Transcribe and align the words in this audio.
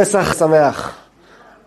פסח 0.00 0.38
שמח. 0.38 0.96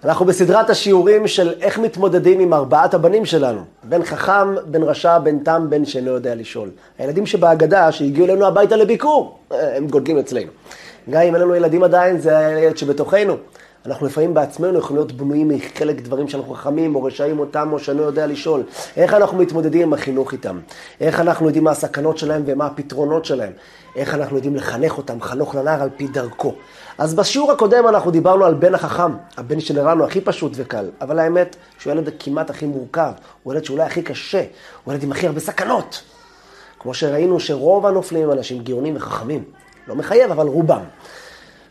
אנחנו 0.06 0.26
בסדרת 0.26 0.70
השיעורים 0.70 1.28
של 1.28 1.54
איך 1.62 1.80
מתמודדים 1.80 2.40
עם 2.40 2.54
ארבעת 2.54 2.94
הבנים 2.94 3.26
שלנו. 3.26 3.62
בן 3.84 4.04
חכם, 4.04 4.56
בן 4.66 4.84
רשע, 4.84 5.20
בן 5.20 5.40
תם, 5.40 5.66
בן 5.70 5.86
שאינו 5.86 6.12
יודע 6.12 6.36
לשאול. 6.36 6.70
הילדים 7.00 7.26
שבהגדה 7.26 7.92
שהגיעו 7.92 8.28
אלינו 8.28 8.46
הביתה 8.46 8.76
לביקור, 8.76 9.40
הם 9.52 9.88
גודלים 9.88 10.18
אצלנו. 10.18 10.52
גם 11.10 11.22
אם 11.22 11.36
אין 11.36 11.44
לנו 11.44 11.56
ילדים 11.56 11.84
עדיין, 11.84 12.20
זה 12.20 12.38
הילד 12.38 12.78
שבתוכנו. 12.78 13.36
אנחנו 13.86 14.06
לפעמים 14.06 14.34
בעצמנו 14.34 14.80
יכולים 14.80 14.96
להיות 14.96 15.12
בנויים 15.12 15.48
מחלק 15.48 16.02
דברים 16.02 16.28
שאנחנו 16.28 16.54
חכמים, 16.54 16.96
או 16.96 17.04
רשעים 17.04 17.40
אותם, 17.40 17.70
או 17.72 17.80
שאינו 17.80 18.04
יודע 18.04 18.28
לשאול. 18.28 18.64
איך 18.98 19.14
אנחנו 19.14 19.38
מתמודדים 19.38 19.82
עם 19.82 19.94
החינוך 19.94 20.34
איתם? 20.34 20.60
איך 21.02 21.20
אנחנו 21.20 21.46
יודעים 21.46 21.64
מה 21.64 21.72
הסכנות 21.72 22.18
שלהם 22.18 22.44
ומה 22.46 22.66
הפתרונות 22.66 23.26
שלהם? 23.26 23.52
איך 23.96 24.14
אנחנו 24.14 24.36
יודעים 24.36 24.56
לחנך 24.56 24.98
אותם, 24.98 25.22
חנוך 25.22 25.56
לנער 25.56 25.82
על 25.82 25.90
פי 25.98 26.08
דרכו. 26.08 26.54
אז 27.02 27.14
בשיעור 27.14 27.52
הקודם 27.52 27.88
אנחנו 27.88 28.12
דיברנו 28.12 28.46
על 28.46 28.54
בן 28.54 28.76
החכם, 28.76 29.12
הבן 29.38 29.60
שנראה 29.60 29.96
לנו 29.96 30.06
הכי 30.06 30.22
פשוט 30.22 30.52
וקל, 30.56 30.90
אבל 31.02 31.20
האמת 31.20 31.56
שהוא 31.80 31.94
ילד 31.94 32.10
כמעט 32.20 32.50
הכי 32.50 32.66
מורכב, 32.66 33.12
הוא 33.44 33.54
ילד 33.54 33.66
שאולי 33.66 33.84
הכי 33.84 34.02
קשה, 34.02 34.44
הוא 34.84 34.94
ילד 34.94 35.04
עם 35.04 35.12
הכי 35.12 35.28
הרבה 35.28 35.40
סכנות. 35.40 36.04
כמו 36.80 36.94
שראינו 36.94 37.40
שרוב 37.40 37.86
הנופלים 37.86 38.24
הם 38.24 38.32
אנשים 38.38 38.64
גאונים 38.64 38.96
וחכמים. 38.96 39.44
לא 39.88 39.96
מחייב, 39.96 40.32
אבל 40.32 40.48
רובם. 40.48 40.82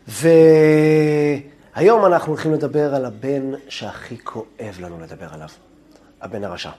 והיום 0.07 2.05
אנחנו 2.05 2.31
הולכים 2.31 2.53
לדבר 2.53 2.95
על 2.95 3.05
הבן 3.05 3.51
שהכי 3.69 4.17
כואב 4.23 4.77
לנו 4.79 4.99
לדבר 5.01 5.27
עליו, 5.33 5.49
הבן 6.21 6.43
הרשע. 6.43 6.71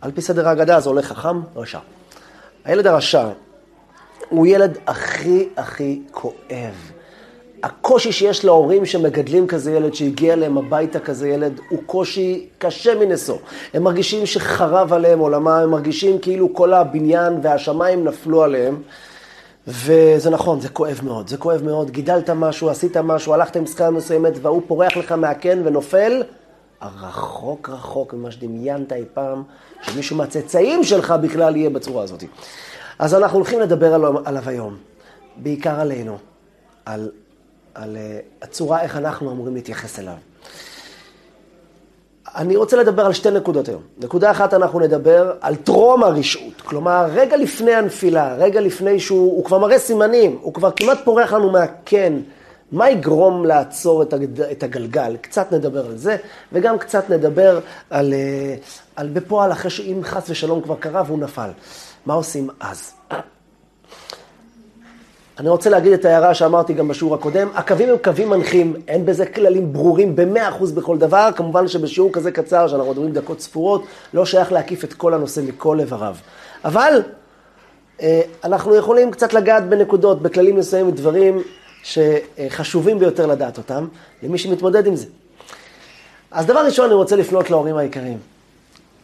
על 0.00 0.12
פי 0.12 0.20
סדר 0.20 0.48
ההגדה 0.48 0.80
זה 0.80 0.88
הולך 0.88 1.06
חכם, 1.06 1.40
רשע. 1.56 1.78
הילד 2.64 2.86
הרשע 2.86 3.28
הוא 4.28 4.46
ילד 4.46 4.78
הכי 4.86 5.48
הכי 5.56 6.02
כואב. 6.10 6.95
הקושי 7.66 8.12
שיש 8.12 8.44
להורים 8.44 8.86
שמגדלים 8.86 9.46
כזה 9.46 9.72
ילד, 9.72 9.94
שהגיע 9.94 10.32
אליהם 10.32 10.58
הביתה 10.58 11.00
כזה 11.00 11.28
ילד, 11.28 11.60
הוא 11.68 11.78
קושי 11.86 12.46
קשה 12.58 12.94
מנשוא. 12.94 13.36
הם 13.74 13.82
מרגישים 13.82 14.26
שחרב 14.26 14.92
עליהם 14.92 15.18
עולמה, 15.18 15.60
הם 15.60 15.70
מרגישים 15.70 16.18
כאילו 16.18 16.54
כל 16.54 16.72
הבניין 16.72 17.38
והשמיים 17.42 18.04
נפלו 18.04 18.42
עליהם. 18.42 18.82
וזה 19.68 20.30
נכון, 20.30 20.60
זה 20.60 20.68
כואב 20.68 21.00
מאוד, 21.02 21.28
זה 21.28 21.36
כואב 21.36 21.62
מאוד. 21.62 21.90
גידלת 21.90 22.30
משהו, 22.30 22.70
עשית 22.70 22.96
משהו, 22.96 23.34
הלכת 23.34 23.56
עם 23.56 23.66
סקרה 23.66 23.90
מסוימת, 23.90 24.32
והוא 24.42 24.62
פורח 24.66 24.96
לך 24.96 25.12
מהקן 25.12 25.62
ונופל 25.64 26.22
רחוק 26.82 27.70
רחוק 27.70 28.14
ממה 28.14 28.30
שדמיינת 28.30 28.92
אי 28.92 29.04
פעם, 29.14 29.42
שמישהו 29.82 30.16
מהצאצאים 30.16 30.84
שלך 30.84 31.14
בכלל 31.22 31.56
יהיה 31.56 31.70
בצורה 31.70 32.02
הזאת. 32.02 32.24
אז 32.98 33.14
אנחנו 33.14 33.38
הולכים 33.38 33.60
לדבר 33.60 33.94
עליו 34.24 34.48
היום, 34.48 34.76
בעיקר 35.36 35.80
עלינו, 35.80 36.18
על 36.84 37.10
על 37.76 37.96
אה, 37.96 38.18
הצורה 38.42 38.82
איך 38.82 38.96
אנחנו 38.96 39.30
אמורים 39.30 39.54
להתייחס 39.54 39.98
אליו. 39.98 40.14
אני 42.36 42.56
רוצה 42.56 42.76
לדבר 42.76 43.06
על 43.06 43.12
שתי 43.12 43.30
נקודות 43.30 43.68
היום. 43.68 43.82
נקודה 43.98 44.30
אחת, 44.30 44.54
אנחנו 44.54 44.80
נדבר 44.80 45.32
על 45.40 45.56
טרום 45.56 46.04
הרשעות. 46.04 46.60
כלומר, 46.60 47.06
רגע 47.12 47.36
לפני 47.36 47.74
הנפילה, 47.74 48.34
רגע 48.34 48.60
לפני 48.60 49.00
שהוא 49.00 49.44
כבר 49.44 49.58
מראה 49.58 49.78
סימנים, 49.78 50.38
הוא 50.42 50.54
כבר 50.54 50.70
כמעט 50.70 50.98
פורח 51.04 51.32
לנו 51.32 51.50
מהקן. 51.50 52.20
מה 52.72 52.90
יגרום 52.90 53.44
לעצור 53.44 54.02
את 54.52 54.62
הגלגל? 54.62 55.16
קצת 55.20 55.52
נדבר 55.52 55.86
על 55.86 55.96
זה, 55.96 56.16
וגם 56.52 56.78
קצת 56.78 57.10
נדבר 57.10 57.60
על, 57.90 58.14
אה, 58.14 58.54
על 58.96 59.08
בפועל, 59.08 59.52
אחרי 59.52 59.70
שאם 59.70 60.00
חס 60.02 60.30
ושלום 60.30 60.60
כבר 60.60 60.76
קרה 60.76 61.02
והוא 61.06 61.18
נפל. 61.18 61.50
מה 62.06 62.14
עושים 62.14 62.48
אז? 62.60 62.95
אני 65.38 65.48
רוצה 65.48 65.70
להגיד 65.70 65.92
את 65.92 66.04
ההערה 66.04 66.34
שאמרתי 66.34 66.74
גם 66.74 66.88
בשיעור 66.88 67.14
הקודם, 67.14 67.48
הקווים 67.54 67.90
הם 67.90 67.96
קווים 68.04 68.30
מנחים, 68.30 68.76
אין 68.88 69.06
בזה 69.06 69.26
כללים 69.26 69.72
ברורים 69.72 70.16
במאה 70.16 70.48
אחוז 70.48 70.72
בכל 70.72 70.98
דבר, 70.98 71.28
כמובן 71.36 71.68
שבשיעור 71.68 72.12
כזה 72.12 72.32
קצר, 72.32 72.68
שאנחנו 72.68 72.90
מדברים 72.90 73.12
דקות 73.12 73.40
ספורות, 73.40 73.84
לא 74.14 74.26
שייך 74.26 74.52
להקיף 74.52 74.84
את 74.84 74.94
כל 74.94 75.14
הנושא 75.14 75.40
מכל 75.40 75.80
איבריו. 75.80 76.16
אבל 76.64 77.02
אה, 78.02 78.20
אנחנו 78.44 78.74
יכולים 78.74 79.10
קצת 79.10 79.32
לגעת 79.32 79.68
בנקודות, 79.68 80.22
בכללים 80.22 80.56
מסוימים, 80.56 80.94
דברים 80.94 81.42
שחשובים 81.82 82.98
ביותר 82.98 83.26
לדעת 83.26 83.58
אותם, 83.58 83.86
למי 84.22 84.38
שמתמודד 84.38 84.86
עם 84.86 84.96
זה. 84.96 85.06
אז 86.30 86.46
דבר 86.46 86.64
ראשון, 86.66 86.86
אני 86.86 86.94
רוצה 86.94 87.16
לפנות 87.16 87.50
להורים 87.50 87.76
העיקריים. 87.76 88.18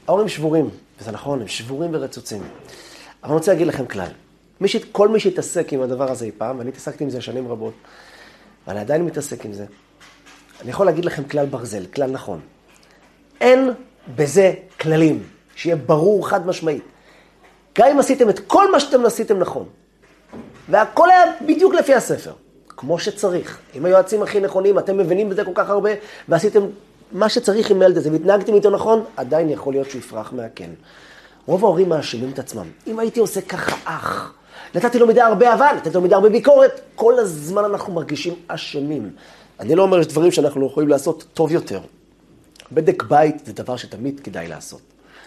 ההורים 0.09 0.29
שבורים, 0.29 0.71
וזה 1.01 1.13
נכון, 1.13 1.41
הם 1.41 1.49
שבורים 1.49 1.91
ורצוצים. 1.95 2.39
אבל 2.39 3.31
אני 3.31 3.35
רוצה 3.35 3.53
להגיד 3.53 3.67
לכם 3.67 3.87
כלל. 3.87 4.22
מי 4.63 4.69
ש... 4.69 4.77
כל 4.77 5.09
מי 5.09 5.21
שהתעסק 5.21 5.73
עם 5.73 5.83
הדבר 5.83 6.11
הזה 6.11 6.25
אי 6.25 6.31
פעם, 6.39 6.59
ואני 6.59 6.71
התעסקתי 6.71 7.05
עם 7.05 7.11
זה 7.11 7.21
שנים 7.21 7.49
רבות, 7.49 7.75
ואני 8.67 8.81
עדיין 8.81 9.07
מתעסק 9.07 9.45
עם 9.45 9.53
זה, 9.53 9.65
אני 10.63 10.71
יכול 10.71 10.87
להגיד 10.87 11.05
לכם 11.05 11.25
כלל 11.25 11.47
ברזל, 11.47 11.87
כלל 11.95 12.11
נכון. 12.11 12.41
אין 13.41 13.71
בזה 14.17 14.53
כללים, 14.81 15.23
שיהיה 15.55 15.77
ברור 15.77 16.29
חד 16.29 16.47
משמעית. 16.47 16.83
גם 17.79 17.89
אם 17.89 17.99
עשיתם 17.99 18.31
את 18.31 18.39
כל 18.39 18.73
מה 18.73 18.81
שאתם 18.81 19.07
עשיתם 19.07 19.39
נכון, 19.39 19.69
והכל 20.69 21.11
היה 21.11 21.25
בדיוק 21.47 21.75
לפי 21.75 21.95
הספר, 21.95 22.33
כמו 22.69 22.99
שצריך. 22.99 23.59
עם 23.75 23.85
היועצים 23.85 24.23
הכי 24.23 24.41
נכונים, 24.41 24.79
אתם 24.79 24.97
מבינים 24.97 25.29
בזה 25.29 25.45
כל 25.45 25.53
כך 25.55 25.71
הרבה, 25.71 25.91
ועשיתם 26.29 26.63
מה 27.13 27.29
שצריך 27.29 27.71
עם 27.71 27.83
הילד 27.83 27.97
הזה, 27.97 28.13
והתנהגתם 28.13 28.55
איתו 28.55 28.71
נכון, 28.71 29.05
עדיין 29.17 29.51
יכול 29.51 29.73
להיות 29.73 29.91
שהוא 29.91 29.99
יפרח 29.99 30.33
מהקן. 30.33 30.71
רוב 31.47 31.65
ההורים 31.65 31.89
מאשימים 31.89 32.31
את 32.31 32.39
עצמם. 32.39 32.67
אם 32.87 32.99
הייתי 32.99 33.21
עושה 33.21 33.41
ככה 33.41 33.77
אח, 33.85 34.35
נתתי 34.75 34.99
לו 34.99 35.07
מדי 35.07 35.21
הרבה 35.21 35.51
אהבה, 35.51 35.73
נתתי 35.77 35.91
לו 35.95 36.01
מדי 36.01 36.15
הרבה 36.15 36.29
ביקורת. 36.29 36.81
כל 36.95 37.19
הזמן 37.19 37.65
אנחנו 37.65 37.93
מרגישים 37.93 38.35
אשמים. 38.47 39.11
אני 39.61 39.75
לא 39.75 39.83
אומר 39.83 40.03
שיש 40.03 40.13
דברים 40.13 40.33
שאנחנו 40.33 40.67
יכולים 40.67 40.89
לעשות 40.89 41.25
טוב 41.35 41.53
יותר. 41.53 41.81
בדק 42.73 43.03
בית 43.03 43.47
זה 43.47 43.53
דבר 43.53 43.77
שתמיד 43.77 44.21
כדאי 44.21 44.49
לעשות. 44.49 44.81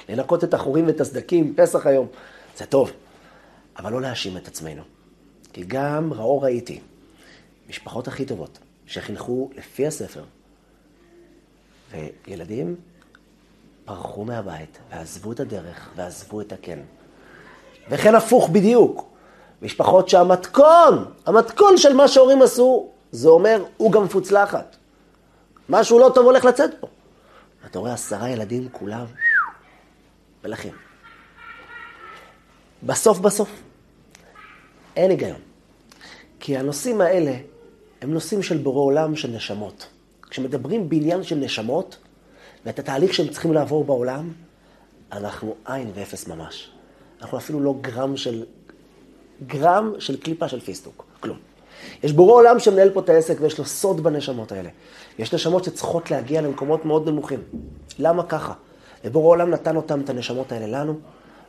לנקות 0.09 0.44
את 0.44 0.53
החורים 0.53 0.88
ואת 0.88 1.01
הסדקים, 1.01 1.53
פסח 1.57 1.88
היום, 1.88 2.07
זה 2.57 2.66
טוב. 2.66 2.91
אבל 3.78 3.91
לא 3.91 4.01
להאשים 4.01 4.38
את 4.38 4.47
עצמנו. 4.47 4.81
כי 5.53 5.63
גם 5.67 6.13
ראו 6.13 6.41
ראיתי, 6.41 6.79
משפחות 7.69 8.07
הכי 8.07 8.25
טובות, 8.25 8.59
שחינכו 8.85 9.50
לפי 9.56 9.88
הספר, 9.88 10.23
וילדים 12.27 12.75
פרחו 13.85 14.25
מהבית, 14.25 14.77
ועזבו 14.91 15.31
את 15.31 15.39
הדרך, 15.39 15.89
ועזבו 15.95 16.41
את 16.41 16.53
הקן. 16.53 16.79
וכן 17.89 18.16
הפוך 18.16 18.50
בדיוק. 18.50 19.14
משפחות 19.65 20.09
שהמתכון, 20.09 21.05
המתכון 21.25 21.77
של 21.77 21.93
מה 21.93 22.07
שהורים 22.07 22.41
עשו, 22.41 22.89
זה 23.11 23.29
אומר, 23.29 23.63
הוא 23.77 23.91
גם 23.91 24.03
מפוצלחת. 24.03 24.75
משהו 25.69 25.99
לא 25.99 26.11
טוב 26.15 26.25
הולך 26.25 26.45
לצאת 26.45 26.69
פה. 26.79 26.87
אתה 27.65 27.79
רואה 27.79 27.93
עשרה 27.93 28.29
ילדים 28.29 28.69
כולם 28.71 29.05
ולכן. 30.43 30.69
בסוף 32.83 33.19
בסוף, 33.19 33.49
אין 34.95 35.11
היגיון. 35.11 35.39
כי 36.39 36.57
הנושאים 36.57 37.01
האלה 37.01 37.35
הם 38.01 38.13
נושאים 38.13 38.43
של 38.43 38.57
בורא 38.57 38.81
עולם 38.81 39.15
של 39.15 39.31
נשמות. 39.31 39.87
כשמדברים 40.29 40.89
בעניין 40.89 41.23
של 41.23 41.35
נשמות, 41.35 41.97
ואת 42.65 42.79
התהליך 42.79 43.13
שהם 43.13 43.27
צריכים 43.27 43.53
לעבור 43.53 43.83
בעולם, 43.83 44.31
אנחנו 45.11 45.55
עין 45.65 45.91
ואפס 45.95 46.27
ממש. 46.27 46.71
אנחנו 47.21 47.37
אפילו 47.37 47.59
לא 47.59 47.75
גרם 47.81 48.17
של 48.17 48.43
גרם 49.47 49.94
של 50.00 50.18
קליפה 50.18 50.47
של 50.47 50.59
פיסטוק, 50.59 51.06
כלום. 51.19 51.38
יש 52.03 52.12
בורא 52.12 52.34
עולם 52.34 52.59
שמנהל 52.59 52.90
פה 52.90 53.00
את 53.00 53.09
העסק 53.09 53.38
ויש 53.41 53.57
לו 53.57 53.66
סוד 53.66 54.03
בנשמות 54.03 54.51
האלה. 54.51 54.69
יש 55.19 55.34
נשמות 55.34 55.63
שצריכות 55.63 56.12
להגיע 56.12 56.41
למקומות 56.41 56.85
מאוד 56.85 57.09
נמוכים. 57.09 57.40
למה 58.00 58.24
ככה? 58.24 58.53
ובורא 59.06 59.29
עולם 59.29 59.50
נתן 59.50 59.75
אותם, 59.75 60.01
את 60.01 60.09
הנשמות 60.09 60.51
האלה 60.51 60.79
לנו, 60.79 60.95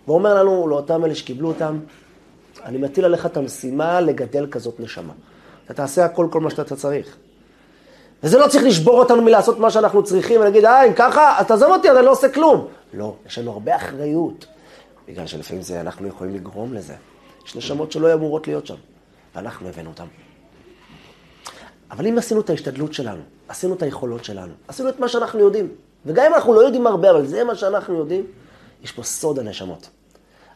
ואומר 0.08 0.34
לנו, 0.34 0.68
לאותם 0.68 1.04
אלה 1.04 1.14
שקיבלו 1.14 1.48
אותם, 1.48 1.78
אני 2.64 2.78
מטיל 2.78 3.04
עליך 3.04 3.26
את 3.26 3.36
המשימה 3.36 4.00
לגדל 4.00 4.46
כזאת 4.50 4.80
נשמה. 4.80 5.12
אתה 5.64 5.74
תעשה 5.74 6.04
הכל, 6.04 6.26
כל 6.30 6.40
מה 6.40 6.50
שאתה 6.50 6.76
צריך. 6.76 7.16
וזה 8.22 8.38
לא 8.38 8.46
צריך 8.48 8.64
לשבור 8.64 8.98
אותנו 8.98 9.22
מלעשות 9.22 9.58
מה 9.58 9.70
שאנחנו 9.70 10.02
צריכים 10.02 10.40
ולהגיד, 10.40 10.64
אה, 10.64 10.86
אם 10.86 10.92
ככה, 10.92 11.38
אז 11.38 11.46
תעזוב 11.46 11.72
אותי, 11.72 11.90
אני 11.90 12.04
לא 12.04 12.10
עושה 12.10 12.28
כלום. 12.28 12.66
לא, 12.94 13.14
יש 13.26 13.38
לנו 13.38 13.50
הרבה 13.50 13.76
אחריות, 13.76 14.46
בגלל 15.08 15.26
שלפעמים 15.26 15.62
זה, 15.62 15.80
אנחנו 15.80 16.08
יכולים 16.08 16.34
לגרום 16.34 16.74
לזה. 16.74 16.94
יש 17.46 17.56
נשמות 17.56 17.92
שלא 17.92 18.14
אמורות 18.14 18.46
להיות 18.46 18.66
שם, 18.66 18.74
ואנחנו 19.34 19.68
הבאנו 19.68 19.90
אותן. 19.90 20.06
אבל 21.90 22.06
אם 22.06 22.18
עשינו 22.18 22.40
את 22.40 22.50
ההשתדלות 22.50 22.94
שלנו, 22.94 23.22
עשינו 23.48 23.74
את 23.74 23.82
היכולות 23.82 24.24
שלנו, 24.24 24.52
עשינו 24.68 24.88
את 24.88 25.00
מה 25.00 25.08
שאנחנו 25.08 25.40
יודעים, 25.40 25.68
וגם 26.06 26.26
אם 26.26 26.34
אנחנו 26.34 26.54
לא 26.54 26.60
יודעים 26.60 26.86
הרבה, 26.86 27.10
אבל 27.10 27.26
זה 27.26 27.44
מה 27.44 27.54
שאנחנו 27.54 27.94
יודעים, 27.94 28.26
יש 28.82 28.92
פה 28.92 29.02
סוד 29.02 29.38
הנשמות. 29.38 29.88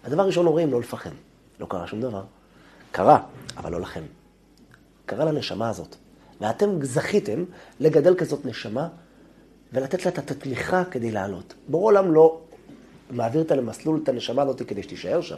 הדבר 0.05 0.23
הראשון 0.23 0.47
אומרים, 0.47 0.73
לא 0.73 0.81
לפחד. 0.81 1.11
לא 1.61 1.67
קרה 1.67 1.87
שום 1.87 2.01
דבר. 2.01 2.23
קרה, 2.93 3.19
אבל 3.57 3.73
לא 3.73 3.81
לכם. 3.81 4.03
קרה 5.07 5.25
לנשמה 5.25 5.69
הזאת. 5.69 5.97
ואתם 6.41 6.85
זכיתם 6.85 7.45
לגדל 7.81 8.15
כזאת 8.15 8.45
נשמה 8.45 8.89
ולתת 9.73 10.05
לה 10.05 10.11
את 10.11 10.31
התמיכה 10.31 10.85
כדי 10.85 11.11
לעלות. 11.11 11.55
בורא 11.69 11.85
עולם 11.85 12.15
לא 12.15 12.41
מעביר 13.11 13.43
את 13.43 14.09
הנשמה 14.09 14.43
הזאת 14.43 14.63
כדי 14.63 14.83
שתישאר 14.83 15.21
שם. 15.21 15.37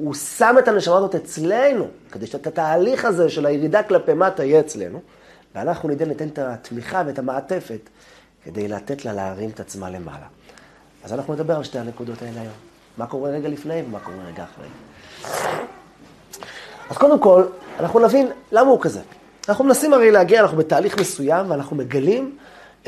הוא 0.00 0.14
שם 0.14 0.56
את 0.58 0.68
הנשמה 0.68 0.96
הזאת 0.96 1.14
אצלנו, 1.14 1.86
כדי 2.12 2.26
שאת 2.26 2.46
התהליך 2.46 3.04
הזה 3.04 3.28
של 3.28 3.46
הירידה 3.46 3.82
כלפי 3.82 4.14
מטה 4.14 4.44
יהיה 4.44 4.60
אצלנו, 4.60 5.00
ואנחנו 5.54 5.88
ניתן, 5.88 6.08
ניתן 6.08 6.28
את 6.28 6.38
התמיכה 6.38 7.02
ואת 7.06 7.18
המעטפת 7.18 7.80
כדי 8.44 8.68
לתת 8.68 9.04
לה 9.04 9.12
להרים 9.12 9.50
את 9.50 9.60
עצמה 9.60 9.90
למעלה. 9.90 10.26
אז 11.04 11.12
אנחנו 11.12 11.34
נדבר 11.34 11.56
על 11.56 11.64
שתי 11.64 11.78
הנקודות 11.78 12.22
האלה 12.22 12.40
היום. 12.40 12.52
מה 12.98 13.06
קורה 13.06 13.30
רגע 13.30 13.48
לפני 13.48 13.82
ומה 13.82 14.00
קורה 14.00 14.24
רגע 14.28 14.44
אחרי. 14.44 14.68
אז 16.90 16.96
קודם 16.96 17.18
כל, 17.18 17.44
אנחנו 17.80 18.00
נבין 18.00 18.30
למה 18.52 18.70
הוא 18.70 18.80
כזה. 18.80 19.00
אנחנו 19.48 19.64
מנסים 19.64 19.94
הרי 19.94 20.10
להגיע, 20.10 20.40
אנחנו 20.40 20.56
בתהליך 20.56 21.00
מסוים, 21.00 21.50
ואנחנו 21.50 21.76
מגלים 21.76 22.36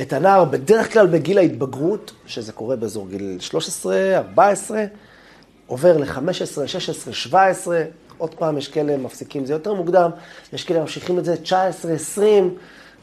את 0.00 0.12
הנער 0.12 0.44
בדרך 0.44 0.92
כלל 0.92 1.06
בגיל 1.06 1.38
ההתבגרות, 1.38 2.12
שזה 2.26 2.52
קורה 2.52 2.76
באזור 2.76 3.08
גיל 3.08 3.36
13, 3.40 4.16
14, 4.16 4.84
עובר 5.72 5.96
ל-15, 5.96 6.66
16, 6.66 7.12
17, 7.12 7.84
עוד 8.18 8.34
פעם 8.34 8.58
יש 8.58 8.68
כאלה 8.68 8.96
מפסיקים, 8.96 9.46
זה 9.46 9.52
יותר 9.52 9.74
מוקדם, 9.74 10.10
יש 10.52 10.64
כאלה 10.64 10.80
ממשיכים 10.80 11.18
את 11.18 11.24
זה 11.24 11.36
19, 11.36 11.92
20, 11.92 12.54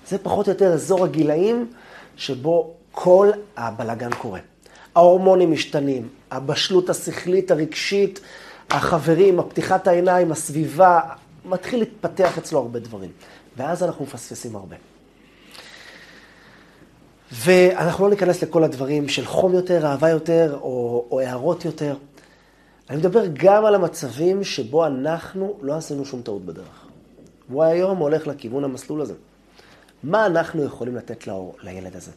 זה 0.08 0.18
פחות 0.18 0.48
או 0.48 0.52
יותר 0.52 0.74
אזור 0.74 1.06
הגילאים 1.06 1.72
שבו 2.16 2.74
כל 2.92 3.30
הבלגן 3.58 4.10
קורה. 4.14 4.40
ההורמונים 4.96 5.52
משתנים, 5.52 6.08
הבשלות 6.32 6.90
השכלית, 6.90 7.52
הרגשית, 7.52 8.20
החברים, 8.70 9.40
הפתיחת 9.40 9.88
העיניים, 9.88 10.32
הסביבה, 10.32 11.00
מתחיל 11.46 11.80
להתפתח 11.80 12.38
אצלו 12.38 12.60
הרבה 12.60 12.80
דברים. 12.80 13.12
ואז 13.58 13.84
אנחנו 13.84 14.06
מפספסים 14.06 14.56
הרבה. 14.56 14.76
ואנחנו 17.32 18.04
לא 18.04 18.10
ניכנס 18.10 18.44
לכל 18.44 18.64
הדברים 18.64 19.10
של 19.10 19.26
חום 19.26 19.54
יותר, 19.54 19.86
אהבה 19.86 20.10
יותר, 20.10 20.58
או, 20.62 21.06
או 21.12 21.20
הערות 21.20 21.66
יותר. 21.66 21.96
אני 22.90 22.98
מדבר 22.98 23.24
גם 23.34 23.66
על 23.66 23.76
המצבים 23.76 24.44
שבו 24.44 24.86
אנחנו 24.86 25.58
לא 25.62 25.74
עשינו 25.74 26.06
שום 26.06 26.22
טעות 26.22 26.46
בדרך. 26.46 26.86
והוא 27.50 27.64
היום 27.64 27.98
הולך 27.98 28.28
לכיוון 28.28 28.64
המסלול 28.64 29.02
הזה. 29.02 29.14
מה 30.04 30.26
אנחנו 30.26 30.64
יכולים 30.64 30.96
לתת 30.96 31.28
לו, 31.28 31.56
לילד 31.64 31.96
הזה? 31.96 32.12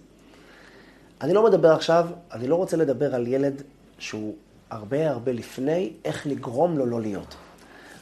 אני 1.20 1.34
לא 1.34 1.44
מדבר 1.44 1.72
עכשיו, 1.72 2.06
אני 2.32 2.46
לא 2.46 2.56
רוצה 2.56 2.76
לדבר 2.76 3.14
על 3.14 3.26
ילד 3.26 3.62
שהוא 3.98 4.34
הרבה 4.70 5.10
הרבה 5.10 5.32
לפני 5.32 5.92
איך 6.04 6.26
לגרום 6.26 6.78
לו 6.78 6.86
לא 6.86 7.00
להיות. 7.00 7.34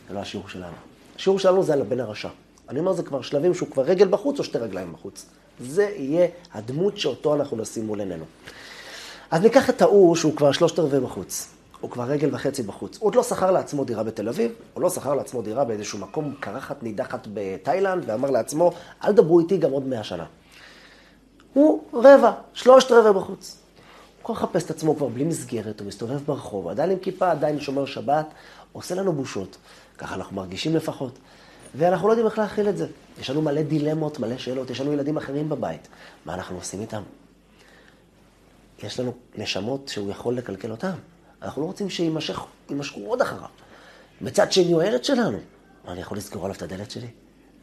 זה 0.08 0.14
לא 0.14 0.20
השיעור 0.20 0.48
שלנו. 0.48 0.76
השיעור 1.16 1.38
שלנו 1.38 1.62
זה 1.62 1.72
על 1.72 1.80
הבן 1.80 2.00
הרשע. 2.00 2.28
אני 2.68 2.78
אומר, 2.78 2.92
זה 2.92 3.02
כבר 3.02 3.22
שלבים 3.22 3.54
שהוא 3.54 3.70
כבר 3.70 3.82
רגל 3.82 4.08
בחוץ 4.08 4.38
או 4.38 4.44
שתי 4.44 4.58
רגליים 4.58 4.92
בחוץ. 4.92 5.26
זה 5.60 5.82
יהיה 5.96 6.26
הדמות 6.52 6.98
שאותו 6.98 7.34
אנחנו 7.34 7.56
נשים 7.56 7.86
מול 7.86 8.00
עינינו. 8.00 8.24
אז 9.30 9.42
ניקח 9.42 9.70
את 9.70 9.82
ההוא 9.82 10.16
שהוא 10.16 10.36
כבר 10.36 10.52
שלושת 10.52 10.78
רבעי 10.78 11.00
בחוץ. 11.00 11.59
הוא 11.80 11.90
כבר 11.90 12.04
רגל 12.04 12.34
וחצי 12.34 12.62
בחוץ. 12.62 12.98
הוא 12.98 13.06
עוד 13.06 13.14
לא 13.14 13.22
שכר 13.22 13.50
לעצמו 13.50 13.84
דירה 13.84 14.02
בתל 14.02 14.28
אביב, 14.28 14.52
הוא 14.74 14.82
לא 14.82 14.90
שכר 14.90 15.14
לעצמו 15.14 15.42
דירה 15.42 15.64
באיזשהו 15.64 15.98
מקום 15.98 16.34
קרחת 16.40 16.82
נידחת 16.82 17.28
בתאילנד, 17.34 18.04
ואמר 18.06 18.30
לעצמו, 18.30 18.72
אל 19.04 19.12
דברו 19.12 19.40
איתי 19.40 19.58
גם 19.58 19.70
עוד 19.70 19.86
מאה 19.86 20.04
שנה. 20.04 20.24
הוא 21.54 21.84
רבע, 21.94 22.32
שלושת 22.52 22.90
רבעי 22.90 23.12
בחוץ. 23.12 23.56
הוא 24.18 24.24
כבר 24.24 24.34
מחפש 24.34 24.64
את 24.64 24.70
עצמו 24.70 24.96
כבר 24.96 25.08
בלי 25.08 25.24
מסגרת, 25.24 25.80
הוא 25.80 25.88
מסתובב 25.88 26.20
ברחוב, 26.26 26.68
עדיין 26.68 26.90
עם 26.90 26.98
כיפה, 26.98 27.30
עדיין 27.30 27.60
שומר 27.60 27.84
שבת, 27.84 28.26
עושה 28.72 28.94
לנו 28.94 29.12
בושות. 29.12 29.56
ככה 29.98 30.14
אנחנו 30.14 30.36
מרגישים 30.36 30.76
לפחות. 30.76 31.18
ואנחנו 31.74 32.08
לא 32.08 32.12
יודעים 32.12 32.26
איך 32.26 32.38
להכיל 32.38 32.68
את 32.68 32.76
זה. 32.76 32.86
יש 33.20 33.30
לנו 33.30 33.42
מלא 33.42 33.62
דילמות, 33.62 34.18
מלא 34.18 34.38
שאלות, 34.38 34.70
יש 34.70 34.80
לנו 34.80 34.92
ילדים 34.92 35.16
אחרים 35.16 35.48
בבית. 35.48 35.88
מה 36.24 36.34
אנחנו 36.34 36.56
עושים 36.56 36.80
איתם? 36.80 37.02
יש 38.82 39.00
לנו 39.00 39.12
נשמות 39.36 39.88
שהוא 39.88 40.10
יכול 40.10 40.34
לקלקל 40.34 40.70
אותם. 40.70 40.92
אנחנו 41.42 41.62
לא 41.62 41.66
רוצים 41.66 41.90
שיימשכו 41.90 43.00
עוד 43.06 43.20
אחריו. 43.20 43.48
מצד 44.20 44.52
שני, 44.52 44.72
הוא 44.72 44.80
הילד 44.80 45.04
שלנו. 45.04 45.38
מה, 45.84 45.92
אני 45.92 46.00
יכול 46.00 46.18
לסגור 46.18 46.44
עליו 46.44 46.56
את 46.56 46.62
הדלת 46.62 46.90
שלי? 46.90 47.06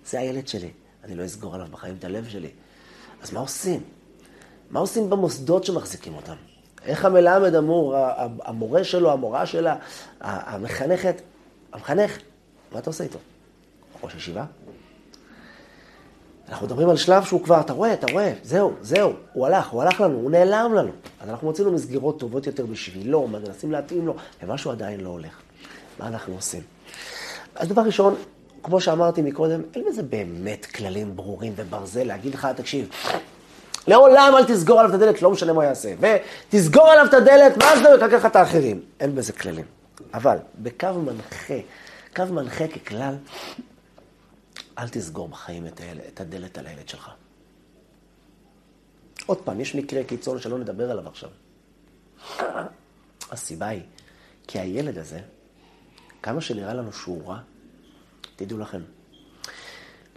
זה 0.05 0.19
הילד 0.19 0.47
שלי. 0.47 0.69
אני 1.03 1.15
לא 1.15 1.25
אסגור 1.25 1.55
עליו 1.55 1.67
בחיים 1.71 1.95
את 1.99 2.03
הלב 2.03 2.27
שלי. 2.27 2.49
אז 3.21 3.33
מה 3.33 3.39
עושים? 3.39 3.83
מה 4.69 4.79
עושים 4.79 5.09
במוסדות 5.09 5.63
שמחזיקים 5.63 6.15
אותם? 6.15 6.35
איך 6.83 7.05
המלמד 7.05 7.55
אמור, 7.55 7.95
המורה 8.43 8.83
שלו, 8.83 9.11
המורה 9.11 9.45
שלה, 9.45 9.75
המחנכת, 10.21 11.21
המחנך, 11.73 12.17
מה 12.71 12.79
אתה 12.79 12.89
עושה 12.89 13.03
איתו? 13.03 13.19
ראש 14.03 14.15
ישיבה? 14.15 14.45
אנחנו 16.49 16.65
מדברים 16.65 16.89
על 16.89 16.97
שלב 16.97 17.23
שהוא 17.23 17.43
כבר, 17.43 17.59
אתה 17.59 17.73
רואה, 17.73 17.93
אתה 17.93 18.11
רואה, 18.11 18.33
זהו, 18.43 18.73
זהו, 18.81 19.13
הוא 19.33 19.45
הלך, 19.47 19.69
הוא 19.69 19.81
הלך 19.81 20.01
לנו, 20.01 20.17
הוא 20.17 20.31
נעלם 20.31 20.73
לנו. 20.73 20.91
אז 21.21 21.29
אנחנו 21.29 21.47
מוצאים 21.47 21.67
לו 21.67 21.73
מסגרות 21.73 22.19
טובות 22.19 22.47
יותר 22.47 22.65
בשבילו, 22.65 23.27
מנסים 23.27 23.71
להתאים 23.71 24.07
לו, 24.07 24.15
ומשהו 24.43 24.71
עדיין 24.71 24.99
לא 24.99 25.09
הולך. 25.09 25.41
מה 25.99 26.07
אנחנו 26.07 26.35
עושים? 26.35 26.61
אז 27.55 27.67
דבר 27.67 27.81
ראשון, 27.81 28.15
כמו 28.63 28.81
שאמרתי 28.81 29.21
מקודם, 29.21 29.61
אין 29.75 29.83
בזה 29.89 30.03
באמת 30.03 30.65
כללים 30.65 31.15
ברורים 31.15 31.53
וברזל 31.55 32.03
להגיד 32.03 32.33
לך, 32.33 32.47
תקשיב, 32.55 32.89
לעולם 33.87 34.33
אל 34.37 34.45
תסגור 34.45 34.79
עליו 34.79 34.95
את 34.95 35.01
הדלת, 35.01 35.21
לא 35.21 35.31
משנה 35.31 35.53
מה 35.53 35.65
יעשה. 35.65 35.93
ותסגור 36.49 36.87
עליו 36.87 37.05
את 37.05 37.13
הדלת, 37.13 37.57
מה 37.57 37.77
זה, 37.83 37.89
יקלקל 37.95 38.15
לך 38.15 38.25
את 38.25 38.35
האחרים. 38.35 38.81
אין 38.99 39.15
בזה 39.15 39.33
כללים. 39.33 39.65
אבל 40.13 40.37
בקו 40.55 40.93
מנחה, 40.93 41.53
קו 42.15 42.23
מנחה 42.31 42.67
ככלל, 42.67 43.13
אל 44.77 44.89
תסגור 44.89 45.27
בחיים 45.27 45.67
את, 45.67 45.79
הילד, 45.79 46.01
את 46.07 46.21
הדלת 46.21 46.57
על 46.57 46.67
הילד 46.67 46.89
שלך. 46.89 47.09
עוד 49.25 49.41
פעם, 49.41 49.59
יש 49.59 49.75
מקרה 49.75 50.03
קיצון 50.03 50.39
שלא 50.39 50.57
נדבר 50.57 50.91
עליו 50.91 51.07
עכשיו. 51.07 51.29
הסיבה 53.31 53.67
היא, 53.67 53.83
כי 54.47 54.59
הילד 54.59 54.97
הזה, 54.97 55.19
כמה 56.21 56.41
שנראה 56.41 56.73
לנו 56.73 56.93
שהוא 56.93 57.27
רע, 57.27 57.39
תדעו 58.35 58.57
לכם, 58.57 58.81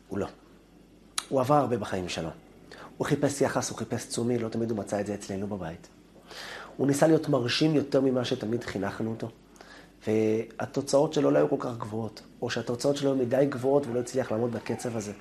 הוא 0.08 0.18
לא. 0.18 0.26
הוא 1.28 1.40
עבר 1.40 1.54
הרבה 1.54 1.76
בחיים 1.76 2.08
שלו. 2.08 2.30
הוא 2.96 3.06
חיפש 3.06 3.40
יחס, 3.40 3.70
הוא 3.70 3.78
חיפש 3.78 4.08
צומי, 4.08 4.38
לא 4.38 4.48
תמיד 4.48 4.70
הוא 4.70 4.78
מצא 4.78 5.00
את 5.00 5.06
זה 5.06 5.14
אצלנו 5.14 5.46
בבית. 5.46 5.88
הוא 6.76 6.86
ניסה 6.86 7.06
להיות 7.06 7.28
מרשים 7.28 7.74
יותר 7.74 8.00
ממה 8.00 8.24
שתמיד 8.24 8.64
חינכנו 8.64 9.10
אותו. 9.10 9.30
והתוצאות 10.06 11.12
שלו 11.12 11.30
לא 11.30 11.38
היו 11.38 11.50
כל 11.50 11.56
כך 11.60 11.76
גבוהות, 11.78 12.22
או 12.42 12.50
שהתוצאות 12.50 12.96
שלו 12.96 13.10
היו 13.10 13.18
מדי 13.18 13.46
גבוהות 13.48 13.84
והוא 13.84 13.94
לא 13.94 14.00
הצליח 14.00 14.32
לעמוד 14.32 14.52
בקצב 14.52 14.96
הזה. 14.96 15.12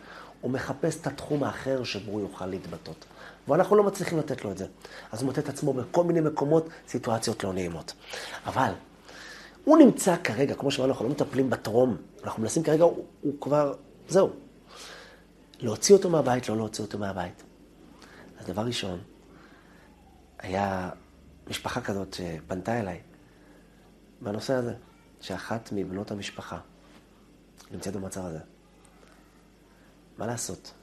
הוא 0.42 0.52
מחפש 0.52 1.02
את 1.02 1.08
התחום 1.08 1.44
האחר 1.44 1.84
שבו 1.84 2.12
הוא 2.12 2.22
יוכל 2.22 2.46
להתבטאות. 2.46 3.06
ואנחנו 3.48 3.76
לא 3.76 3.84
מצליחים 3.84 4.18
לתת 4.18 4.46
לו 4.46 4.52
את 4.52 4.58
זה. 4.58 4.66
אז 5.12 5.22
הוא 5.22 5.28
מוצא 5.28 5.42
את 5.42 5.50
עצמו 5.50 5.74
בכל 5.74 6.04
מיני 6.04 6.22
מקומות, 6.22 6.70
סיטואציות 6.88 7.44
לא 7.44 7.54
נעימות. 7.54 7.94
אבל 8.46 8.72
הוא 9.66 9.78
נמצא 9.78 10.16
כרגע, 10.24 10.56
כמו 10.56 10.72
שאמרנו, 10.72 10.94
אנחנו 10.94 11.06
לא 11.06 11.12
מטפלים 11.12 11.50
בטרום, 11.50 11.98
אנחנו 12.24 12.42
מנסים 12.42 12.64
כרגע, 12.64 12.84
הוא, 12.84 13.06
הוא 13.22 13.34
כבר, 13.42 13.74
זהו. 14.10 14.30
להוציא 15.60 15.96
אותו 15.96 16.10
מהבית, 16.10 16.50
לא 16.50 16.58
להוציא 16.58 16.84
אותו 16.84 16.98
מהבית. 16.98 17.44
אז 18.40 18.45
דבר 18.45 18.62
ראשון, 18.62 19.00
היה 20.40 20.90
משפחה 21.50 21.81
כזאת 21.81 22.14
שפנתה 22.14 22.80
אליי, 22.80 23.00
בנושא 24.21 24.54
הזה, 24.54 24.73
שאחת 25.21 25.69
מבנות 25.71 26.11
המשפחה 26.11 26.59
נמצאת 27.71 27.95
במצב 27.95 28.26
הזה. 28.26 28.40
מה 30.18 30.28
לעשות? 30.28 30.73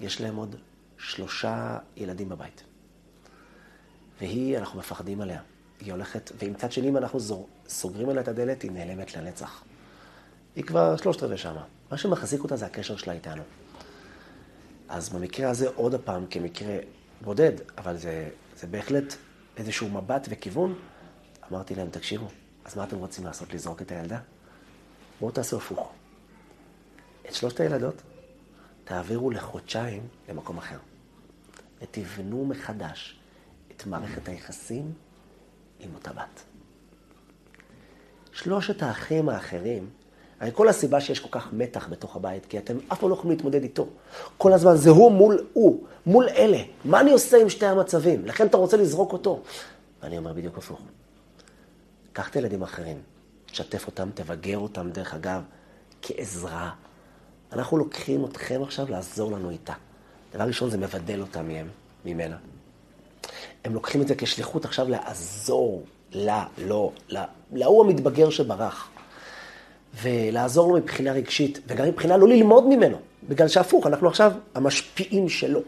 יש 0.00 0.20
להם 0.20 0.36
עוד 0.36 0.56
שלושה 0.98 1.78
ילדים 1.96 2.28
בבית. 2.28 2.62
והיא, 4.20 4.58
אנחנו 4.58 4.78
מפחדים 4.78 5.20
עליה. 5.20 5.40
היא 5.80 5.92
הולכת, 5.92 6.32
ועם 6.38 6.54
צד 6.54 6.72
שני, 6.72 6.88
אם 6.88 6.96
אנחנו 6.96 7.20
זור, 7.20 7.48
סוגרים 7.68 8.08
עליה 8.08 8.22
את 8.22 8.28
הדלת, 8.28 8.62
היא 8.62 8.70
נעלמת 8.70 9.16
לנצח. 9.16 9.64
היא 10.56 10.64
כבר 10.64 10.96
שלושת 10.96 11.22
רבעי 11.22 11.38
שמה. 11.38 11.64
מה 11.90 11.98
שמחזיק 11.98 12.42
אותה 12.42 12.56
זה 12.56 12.66
הקשר 12.66 12.96
שלה 12.96 13.12
איתנו. 13.12 13.42
אז 14.88 15.08
במקרה 15.08 15.50
הזה, 15.50 15.68
עוד 15.68 15.94
הפעם, 15.94 16.26
כמקרה 16.26 16.76
בודד, 17.20 17.52
אבל 17.78 17.96
זה, 17.96 18.28
זה 18.56 18.66
בהחלט 18.66 19.14
איזשהו 19.56 19.88
מבט 19.88 20.26
וכיוון, 20.30 20.74
אמרתי 21.50 21.74
להם, 21.74 21.90
תקשיבו, 21.90 22.28
אז 22.64 22.76
מה 22.76 22.84
אתם 22.84 22.96
רוצים 22.96 23.24
לעשות? 23.24 23.54
לזרוק 23.54 23.82
את 23.82 23.92
הילדה? 23.92 24.18
בואו 25.20 25.30
תעשו 25.30 25.56
הפוך. 25.56 25.92
את 27.28 27.34
שלושת 27.34 27.60
הילדות 27.60 28.02
תעבירו 28.84 29.30
לחודשיים 29.30 30.02
למקום 30.28 30.58
אחר. 30.58 30.78
ותבנו 31.82 32.44
מחדש 32.44 33.18
את 33.76 33.86
מערכת 33.86 34.28
היחסים 34.28 34.92
עם 35.80 35.94
אותה 35.94 36.12
בת. 36.12 36.42
שלושת 38.32 38.82
האחים 38.82 39.28
האחרים, 39.28 39.90
הרי 40.40 40.50
כל 40.54 40.68
הסיבה 40.68 41.00
שיש 41.00 41.20
כל 41.20 41.28
כך 41.30 41.52
מתח 41.52 41.88
בתוך 41.88 42.16
הבית, 42.16 42.46
כי 42.46 42.58
אתם 42.58 42.76
אף 42.92 43.00
פעם 43.00 43.10
לא 43.10 43.14
יכולים 43.14 43.36
להתמודד 43.36 43.62
איתו. 43.62 43.86
כל 44.38 44.52
הזמן 44.52 44.76
זה 44.76 44.90
הוא 44.90 45.12
מול 45.12 45.46
הוא, 45.52 45.84
מול 46.06 46.28
אלה. 46.28 46.58
מה 46.84 47.00
אני 47.00 47.12
עושה 47.12 47.36
עם 47.36 47.48
שתי 47.48 47.66
המצבים? 47.66 48.26
לכן 48.26 48.46
אתה 48.46 48.56
רוצה 48.56 48.76
לזרוק 48.76 49.12
אותו. 49.12 49.42
ואני 50.02 50.18
אומר 50.18 50.32
בדיוק 50.32 50.58
הפוך. 50.58 50.80
קח 52.12 52.28
את 52.28 52.36
הילדים 52.36 52.62
האחרים, 52.62 53.02
תשתף 53.46 53.86
אותם, 53.86 54.08
תבגר 54.14 54.58
אותם, 54.58 54.90
דרך 54.90 55.14
אגב, 55.14 55.42
כעזרה. 56.02 56.70
אנחנו 57.52 57.78
לוקחים 57.78 58.24
אתכם 58.24 58.62
עכשיו 58.62 58.90
לעזור 58.90 59.32
לנו 59.32 59.50
איתה. 59.50 59.72
דבר 60.34 60.44
ראשון, 60.44 60.70
זה 60.70 60.78
מבדל 60.78 61.20
אותה 61.20 61.42
מהם, 61.42 61.68
ממנה. 62.04 62.36
הם 63.64 63.74
לוקחים 63.74 64.02
את 64.02 64.08
זה 64.08 64.14
כשליחות 64.14 64.64
עכשיו 64.64 64.88
לעזור 64.88 65.84
לה, 66.12 66.46
לא, 66.58 66.92
לה, 67.08 67.24
להוא 67.52 67.84
המתבגר 67.84 68.30
שברח. 68.30 68.88
ולעזור 70.02 70.68
לו 70.68 70.76
מבחינה 70.76 71.12
רגשית, 71.12 71.60
וגם 71.66 71.86
מבחינה 71.86 72.16
לא 72.16 72.28
ללמוד 72.28 72.64
ממנו. 72.66 72.96
בגלל 73.28 73.48
שהפוך, 73.48 73.86
אנחנו 73.86 74.08
עכשיו 74.08 74.32
המשפיעים 74.54 75.28
שלו. 75.28 75.60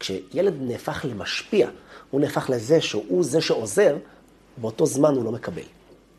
כשילד 0.00 0.54
נהפך 0.60 1.04
למשפיע, 1.08 1.68
הוא 2.10 2.20
נהפך 2.20 2.50
לזה 2.50 2.80
שהוא 2.80 3.24
זה 3.24 3.40
שעוזר, 3.40 3.96
באותו 4.60 4.86
זמן 4.86 5.14
הוא 5.14 5.24
לא 5.24 5.32
מקבל. 5.32 5.62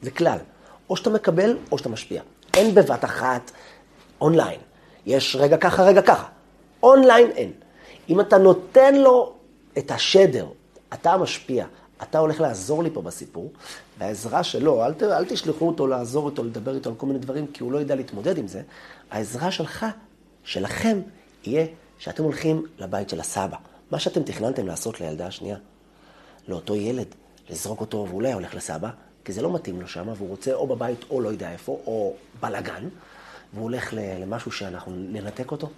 זה 0.01 0.12
כלל. 0.12 0.38
או 0.89 0.98
שאתה 0.98 1.10
מקבל, 1.10 1.58
או 1.72 1.77
שאתה 1.77 1.89
משפיע. 1.89 2.22
אין 2.53 2.75
בבת 2.75 3.05
אחת 3.05 3.51
אונליין. 4.22 4.60
יש 5.05 5.36
רגע 5.39 5.58
ככה, 5.58 5.84
רגע 5.84 6.01
ככה. 6.01 6.27
אונליין 6.84 7.31
אין. 7.31 7.51
אם 8.10 8.19
אתה 8.19 8.38
נותן 8.38 8.96
לו 8.96 9.34
את 9.77 9.91
השדר, 9.91 10.48
אתה 10.93 11.13
המשפיע, 11.13 11.65
אתה 12.03 12.19
הולך 12.19 12.41
לעזור 12.41 12.84
לי 12.84 12.89
פה 12.89 13.01
בסיפור, 13.01 13.51
והעזרה 13.98 14.43
שלו, 14.43 14.86
אל, 14.86 14.93
ת, 14.93 15.03
אל 15.03 15.25
תשלחו 15.25 15.67
אותו 15.67 15.88
לעזור 15.88 16.29
איתו, 16.29 16.43
לדבר 16.43 16.75
איתו 16.75 16.89
על 16.89 16.96
כל 16.96 17.05
מיני 17.05 17.19
דברים, 17.19 17.48
כי 17.48 17.63
הוא 17.63 17.72
לא 17.72 17.81
ידע 17.81 17.96
להתמודד 17.96 18.38
עם 18.38 18.48
זה. 18.48 18.62
העזרה 19.12 19.51
שלך, 19.51 19.86
שלכם, 20.43 21.01
יהיה 21.43 21.65
שאתם 22.00 22.24
הולכים 22.24 22.65
לבית 22.77 23.10
של 23.10 23.19
הסבא. 23.19 23.58
מה 23.91 24.00
שאתם 24.00 24.24
תכננתם 24.24 24.67
לעשות 24.67 25.01
לילדה 25.01 25.27
השנייה, 25.27 25.58
לאותו 26.48 26.75
ילד, 26.75 27.15
לזרוק 27.49 27.81
אותו, 27.81 28.05
ואולי 28.09 28.33
הולך 28.33 28.55
לסבא, 28.55 28.89
כי 29.25 29.33
זה 29.33 29.41
לא 29.41 29.53
מתאים 29.53 29.81
לו 29.81 29.87
שם, 29.87 30.07
והוא 30.15 30.29
רוצה 30.29 30.53
או 30.53 30.67
בבית 30.67 31.05
או 31.09 31.21
לא 31.21 31.29
יודע 31.29 31.51
איפה, 31.51 31.81
או 31.85 32.13
בלאגן, 32.39 32.87
והוא 33.53 33.63
הולך 33.63 33.93
למשהו 33.93 34.51
שאנחנו 34.51 34.91
ננתק 34.95 35.51
אותו. 35.51 35.69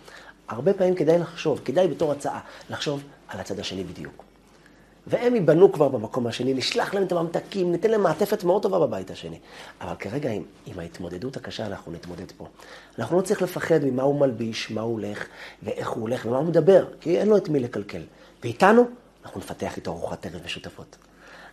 הרבה 0.48 0.74
פעמים 0.74 0.96
כדאי 0.96 1.20
לחשוב, 1.20 1.62
כדאי 1.66 1.88
בתור 1.88 2.12
הצעה, 2.12 2.40
לחשוב 2.70 3.04
על 3.28 3.40
הצד 3.40 3.60
השני 3.60 3.84
בדיוק. 3.84 4.24
והם 5.08 5.36
ייבנו 5.36 5.72
כבר 5.72 5.88
במקום 5.88 6.28
השני, 6.28 6.54
נשלח 6.54 6.94
להם 6.94 7.04
את 7.04 7.12
הממתקים, 7.12 7.72
ניתן 7.72 7.92
להם 7.92 8.04
מעטפת 8.04 8.44
מאוד 8.44 8.62
טובה 8.62 8.80
בבית 8.80 9.12
השני. 9.12 9.40
אבל 9.82 9.96
כרגע 9.96 10.32
עם, 10.32 10.44
עם 10.66 10.80
ההתמודדות 10.80 11.38
הקשה 11.38 11.66
אנחנו 11.66 11.92
נתמודד 11.92 12.32
פה. 12.38 12.48
אנחנו 13.00 13.18
לא 13.18 13.22
צריך 13.22 13.42
לפחד 13.42 13.80
ממה 13.84 14.04
הוא 14.04 14.20
מלביש, 14.20 14.72
מה 14.72 14.82
הוא 14.82 14.94
הולך, 14.94 15.26
ואיך 15.64 15.90
הוא 15.90 16.02
הולך, 16.02 16.26
ומה 16.26 16.38
הוא 16.38 16.46
מדבר, 16.46 16.86
כי 17.02 17.20
אין 17.20 17.28
לו 17.28 17.38
את 17.38 17.50
מי 17.50 17.60
לקלקל. 17.60 18.02
ואיתנו, 18.44 18.84
אנחנו 19.26 19.40
נפתח 19.40 19.78
איתו 19.78 19.92
ארוחת 19.92 20.26
ערב 20.26 20.42
משותפות. 20.46 20.98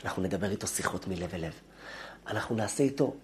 אנחנו 0.05 0.23
נדבר 0.23 0.51
איתו 0.51 0.67
שיחות 0.67 1.09
מלב 1.09 1.35
אל 1.35 1.41
לב. 1.41 1.53
אנחנו 2.27 2.57
נעשה 2.57 2.83
איתו 2.83 3.15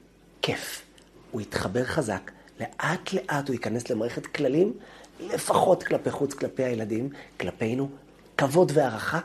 כיף. 0.43 0.83
הוא 1.31 1.41
יתחבר 1.41 1.85
חזק, 1.85 2.31
לאט 2.61 3.13
לאט 3.13 3.49
הוא 3.49 3.55
ייכנס 3.55 3.91
למערכת 3.91 4.27
כללים, 4.27 4.73
לפחות 5.21 5.83
כלפי 5.83 6.11
חוץ, 6.11 6.35
כלפי 6.35 6.65
הילדים, 6.65 7.09
כלפינו, 7.41 7.89
כבוד 8.37 8.73
והערכה. 8.75 9.21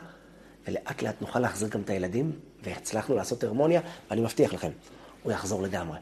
ולאט 0.68 1.02
לאט 1.02 1.20
נוכל 1.20 1.38
להחזיר 1.38 1.68
גם 1.68 1.80
את 1.80 1.90
הילדים, 1.90 2.32
והצלחנו 2.62 3.16
לעשות 3.16 3.44
הרמוניה, 3.44 3.80
ואני 4.10 4.20
מבטיח 4.20 4.52
לכם, 4.52 4.70
הוא 5.22 5.32
יחזור 5.32 5.62
לגמרי. 5.62 5.98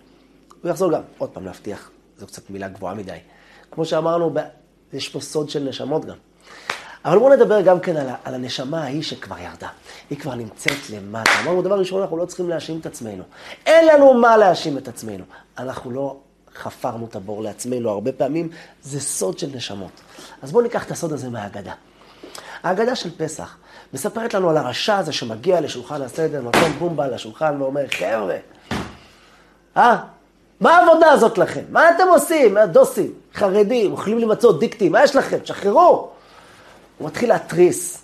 הוא 0.62 0.70
יחזור 0.70 0.92
גם, 0.92 1.02
עוד 1.18 1.30
פעם 1.30 1.44
להבטיח, 1.44 1.90
זו 2.16 2.26
קצת 2.26 2.50
מילה 2.50 2.68
גבוהה 2.68 2.94
מדי. 2.94 3.18
כמו 3.70 3.84
שאמרנו, 3.84 4.34
יש 4.92 5.08
פה 5.08 5.20
סוד 5.20 5.50
של 5.50 5.68
נשמות 5.68 6.04
גם. 6.04 6.16
אבל 7.08 7.18
בואו 7.18 7.34
נדבר 7.34 7.60
גם 7.60 7.80
כן 7.80 7.96
על, 7.96 8.08
על 8.24 8.34
הנשמה 8.34 8.82
ההיא 8.82 9.02
שכבר 9.02 9.38
ירדה. 9.38 9.68
היא 10.10 10.18
כבר 10.18 10.34
נמצאת 10.34 10.90
למטה. 10.90 11.30
אמרנו, 11.42 11.62
דבר 11.62 11.78
ראשון, 11.78 12.00
אנחנו 12.00 12.16
לא 12.16 12.24
צריכים 12.24 12.48
להאשים 12.48 12.78
את 12.80 12.86
עצמנו. 12.86 13.22
אין 13.66 13.86
לנו 13.86 14.14
מה 14.14 14.36
להאשים 14.36 14.78
את 14.78 14.88
עצמנו. 14.88 15.24
אנחנו 15.58 15.90
לא 15.90 16.16
חפרנו 16.56 17.06
את 17.06 17.16
הבור 17.16 17.42
לעצמנו 17.42 17.90
הרבה 17.90 18.12
פעמים, 18.12 18.48
זה 18.82 19.00
סוד 19.00 19.38
של 19.38 19.46
נשמות. 19.54 19.90
אז 20.42 20.52
בואו 20.52 20.62
ניקח 20.62 20.84
את 20.84 20.90
הסוד 20.90 21.12
הזה 21.12 21.28
מהאגדה. 21.28 21.72
האגדה 22.62 22.96
של 22.96 23.10
פסח 23.16 23.56
מספרת 23.92 24.34
לנו 24.34 24.50
על 24.50 24.56
הרשע 24.56 24.96
הזה 24.96 25.12
שמגיע 25.12 25.60
לשולחן 25.60 26.02
הסדר, 26.02 26.40
נותן 26.40 26.70
בומבה 26.78 27.08
לשולחן 27.08 27.62
ואומר, 27.62 27.84
חבר'ה, 27.90 28.36
אה? 29.76 29.96
מה 30.60 30.78
העבודה 30.78 31.10
הזאת 31.10 31.38
לכם? 31.38 31.64
מה 31.70 31.90
אתם 31.90 32.08
עושים? 32.08 32.58
דוסים, 32.58 33.12
חרדים, 33.34 33.92
אוכלים 33.92 34.18
לי 34.18 34.24
מצות, 34.24 34.60
דיקטים, 34.60 34.92
מה 34.92 35.04
יש 35.04 35.16
לכם? 35.16 35.38
תשחררו. 35.38 36.17
הוא 36.98 37.06
מתחיל 37.08 37.28
להתריס, 37.28 37.98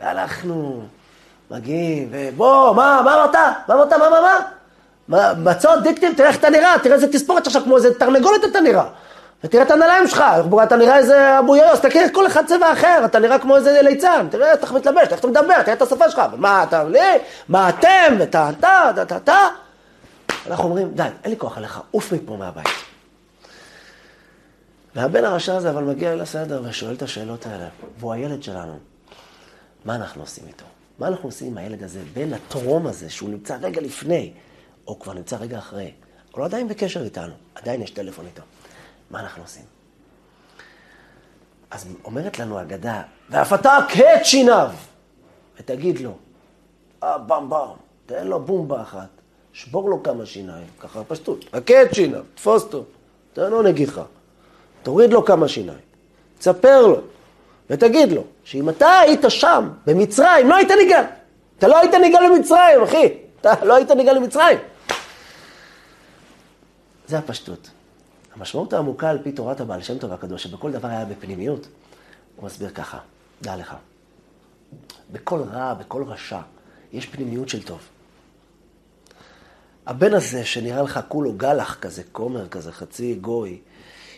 ואנחנו 0.00 0.82
מגיעים, 1.50 2.08
ובוא, 2.10 2.74
מה, 2.74 3.00
מה 3.04 3.14
אמרת? 3.14 3.34
מה 3.68 3.74
אמרת? 3.74 3.92
מה, 3.92 4.10
מה, 4.10 4.20
מה? 4.20 4.38
מצות, 5.36 5.82
דיקטים, 5.82 6.14
תראה 6.14 6.28
איך 6.28 6.36
אתה 6.38 6.50
נראה, 6.50 6.74
תראה 6.82 6.94
איזה 6.94 7.12
תספורת 7.12 7.46
עכשיו, 7.46 7.62
כמו 7.62 7.76
איזה 7.76 7.94
תרנגולת 7.94 8.44
אתה 8.44 8.60
נראה. 8.60 8.84
ותראה 9.44 9.62
את 9.62 9.70
הנעליים 9.70 10.08
שלך, 10.08 10.24
אתה 10.62 10.76
נראה 10.76 10.96
איזה 10.96 11.38
אבו 11.38 11.56
יויוס, 11.56 11.80
תכיר 11.80 12.02
כל 12.12 12.26
אחד 12.26 12.46
צבע 12.46 12.72
אחר, 12.72 13.02
אתה 13.04 13.18
נראה 13.18 13.38
כמו 13.38 13.56
איזה 13.56 13.82
ליצן, 13.82 14.26
תראה 14.30 14.52
איך 14.52 14.58
אתה 14.58 14.72
מתלבש, 14.72 15.08
איך 15.10 15.20
אתה 15.20 15.28
מדבר, 15.28 15.62
תראה 15.62 15.72
את 15.72 15.82
השפה 15.82 16.10
שלך, 16.10 16.22
מה 16.36 16.62
אתה 16.62 16.84
לי, 16.84 16.98
מה 17.48 17.68
אתם, 17.68 18.16
אתה, 18.22 18.50
אתה, 18.58 18.90
אתה, 19.02 19.16
אתה. 19.16 19.48
אנחנו 20.46 20.64
אומרים, 20.64 20.90
די, 20.94 21.02
אין 21.24 21.30
לי 21.30 21.38
כוח 21.38 21.58
עליך, 21.58 21.80
עוף 21.90 22.12
מפה 22.12 22.36
מהבית. 22.36 22.87
והבן 24.94 25.24
הרשע 25.24 25.56
הזה 25.56 25.70
אבל 25.70 25.84
מגיע 25.84 26.12
אל 26.12 26.20
הסדר 26.20 26.62
ושואל 26.64 26.94
את 26.94 27.02
השאלות 27.02 27.46
האלה, 27.46 27.68
והוא 27.98 28.12
הילד 28.12 28.42
שלנו. 28.42 28.78
מה 29.84 29.94
אנחנו 29.94 30.22
עושים 30.22 30.44
איתו? 30.46 30.64
מה 30.98 31.08
אנחנו 31.08 31.28
עושים 31.28 31.48
עם 31.48 31.58
הילד 31.58 31.82
הזה 31.82 32.00
בין 32.12 32.32
הטרום 32.32 32.86
הזה, 32.86 33.10
שהוא 33.10 33.30
נמצא 33.30 33.56
רגע 33.62 33.80
לפני, 33.80 34.32
או 34.86 34.98
כבר 34.98 35.12
נמצא 35.12 35.36
רגע 35.36 35.58
אחרי? 35.58 35.92
הוא 36.32 36.40
לא 36.40 36.44
עדיין 36.44 36.68
בקשר 36.68 37.04
איתנו, 37.04 37.34
עדיין 37.54 37.82
יש 37.82 37.90
טלפון 37.90 38.26
איתו. 38.26 38.42
מה 39.10 39.20
אנחנו 39.20 39.42
עושים? 39.42 39.64
אז 41.70 41.86
אומרת 42.04 42.38
לנו 42.38 42.60
אגדה, 42.60 43.02
ואף 43.30 43.52
אתה 43.52 43.76
הכה 43.76 44.24
שיניו, 44.24 44.70
ותגיד 45.60 46.00
לו, 46.00 46.16
אה, 47.02 47.18
במ 47.18 47.50
במ, 47.50 47.68
תן 48.06 48.26
לו 48.26 48.40
בומבה 48.40 48.82
אחת, 48.82 49.08
שבור 49.52 49.90
לו 49.90 50.02
כמה 50.02 50.26
שיניים, 50.26 50.66
ככה 50.80 51.04
פשטות, 51.04 51.44
הכה 51.52 51.74
שיניו, 51.92 52.24
תפוס 52.34 52.62
אותו, 52.62 52.84
תן 53.32 53.50
לו 53.50 53.62
נגיחה, 53.62 54.04
תוריד 54.88 55.12
לו 55.12 55.24
כמה 55.24 55.48
שיניים, 55.48 55.78
תספר 56.38 56.86
לו, 56.86 57.00
ותגיד 57.70 58.12
לו, 58.12 58.24
שאם 58.44 58.68
אתה 58.68 58.98
היית 58.98 59.20
שם, 59.28 59.68
במצרים, 59.86 60.48
לא 60.48 60.54
היית 60.54 60.70
ניגע. 60.70 61.02
אתה 61.58 61.68
לא 61.68 61.78
היית 61.78 61.94
ניגע 61.94 62.20
למצרים, 62.20 62.82
אחי. 62.82 63.14
אתה 63.40 63.64
לא 63.64 63.76
היית 63.76 63.90
ניגע 63.90 64.12
למצרים. 64.12 64.58
זה 67.08 67.18
הפשטות. 67.18 67.70
המשמעות 68.34 68.72
העמוקה 68.72 69.10
על 69.10 69.18
פי 69.22 69.32
תורת 69.32 69.60
הבעל 69.60 69.82
שם 69.82 69.98
טוב 69.98 70.12
הקדוש, 70.12 70.42
שבכל 70.42 70.72
דבר 70.72 70.88
היה 70.88 71.04
בפנימיות, 71.04 71.66
הוא 72.36 72.46
מסביר 72.46 72.70
ככה, 72.70 72.98
דע 73.42 73.56
לך, 73.56 73.74
בכל 75.12 75.40
רע, 75.52 75.74
בכל 75.74 76.02
רשע, 76.06 76.40
יש 76.92 77.06
פנימיות 77.06 77.48
של 77.48 77.62
טוב. 77.62 77.80
הבן 79.86 80.14
הזה 80.14 80.44
שנראה 80.44 80.82
לך 80.82 81.00
כולו 81.08 81.32
גלח 81.32 81.78
כזה, 81.80 82.02
כומר 82.12 82.48
כזה, 82.48 82.72
חצי 82.72 83.14
גוי, 83.14 83.58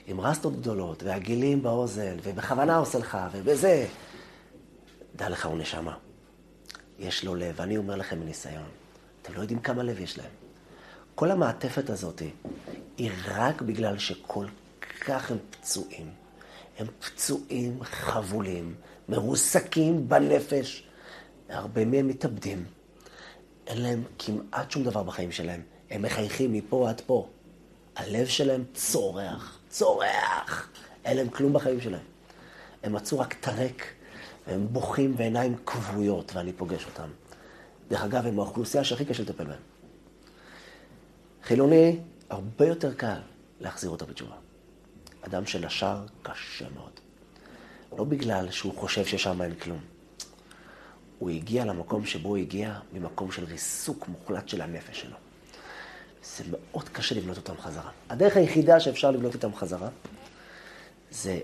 עם 0.07 0.21
רסטות 0.21 0.61
גדולות, 0.61 1.03
והגילים 1.03 1.63
באוזן, 1.63 2.17
ובכוונה 2.23 2.77
עושה 2.77 2.99
לך, 2.99 3.19
ובזה, 3.33 3.87
דע 5.17 5.29
לך, 5.29 5.47
הוא 5.47 5.59
נשמה. 5.59 5.97
יש 6.99 7.25
לו 7.25 7.35
לב, 7.35 7.55
ואני 7.59 7.77
אומר 7.77 7.97
לכם 7.97 8.21
מניסיון, 8.21 8.69
אתם 9.23 9.35
לא 9.35 9.41
יודעים 9.41 9.61
כמה 9.61 9.83
לב 9.83 10.01
יש 10.01 10.19
להם. 10.19 10.31
כל 11.15 11.31
המעטפת 11.31 11.91
הזאת 11.91 12.23
היא 12.99 13.11
רק 13.29 13.63
בגלל 13.63 13.99
שכל 13.99 14.47
כך 15.01 15.31
הם 15.31 15.39
פצועים. 15.51 16.11
הם 16.79 16.87
פצועים, 16.99 17.79
חבולים, 17.83 18.75
מרוסקים 19.09 20.09
בנפש. 20.09 20.85
הרבה 21.49 21.85
מהם 21.85 22.09
מתאבדים. 22.09 22.65
אין 23.67 23.83
להם 23.83 24.03
כמעט 24.19 24.71
שום 24.71 24.85
דבר 24.85 25.03
בחיים 25.03 25.33
שלהם. 25.33 25.63
הם 25.91 26.03
מחייכים 26.03 26.53
מפה 26.53 26.89
עד 26.89 27.01
פה. 27.07 27.29
הלב 27.97 28.27
שלהם 28.27 28.65
צורח, 28.75 29.60
צורח. 29.71 30.69
אין 31.05 31.17
להם 31.17 31.29
כלום 31.29 31.53
בחיים 31.53 31.81
שלהם. 31.81 32.03
הם 32.83 32.93
מצאו 32.93 33.19
רק 33.19 33.35
טרק, 33.35 33.85
והם 34.47 34.67
בוכים 34.73 35.17
בעיניים 35.17 35.57
כבויות, 35.67 36.33
ואני 36.35 36.53
פוגש 36.53 36.87
אותם. 36.87 37.09
דרך 37.89 38.03
אגב, 38.03 38.27
הם 38.27 38.39
האוכלוסייה 38.39 38.85
שהכי 38.85 39.05
קשה 39.05 39.23
לטפל 39.23 39.45
בהם. 39.45 39.61
חילוני, 41.43 41.99
הרבה 42.31 42.67
יותר 42.67 42.95
קל 42.95 43.19
להחזיר 43.61 43.91
אותו 43.91 44.07
בתשובה. 44.07 44.37
אדם 45.23 45.47
שנשר, 45.47 45.97
קשה 46.23 46.67
מאוד. 46.75 46.93
לא 47.99 48.05
בגלל 48.05 48.51
שהוא 48.51 48.75
חושב 48.77 49.07
ששם 49.07 49.43
אין 49.43 49.55
כלום. 49.55 49.81
הוא 51.19 51.31
הגיע 51.31 51.65
למקום 51.65 52.07
שבו 52.07 52.29
הוא 52.29 52.37
הגיע 52.37 52.79
ממקום 52.93 53.33
של 53.33 53.45
ריסוק 53.45 54.09
מוחלט 54.09 54.49
של 54.49 54.61
הנפש 54.61 55.01
שלו. 55.01 55.17
זה 56.45 56.51
מאוד 56.51 56.89
קשה 56.89 57.15
לבנות 57.15 57.37
אותם 57.37 57.53
חזרה. 57.61 57.91
הדרך 58.11 58.37
היחידה 58.37 58.81
שאפשר 58.81 59.11
לבנות 59.11 59.35
אותם 59.35 59.55
חזרה, 59.55 59.89
זה 61.11 61.39